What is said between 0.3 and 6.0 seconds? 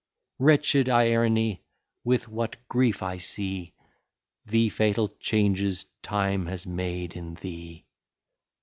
Wretched Ierne! with what grief I see The fatal changes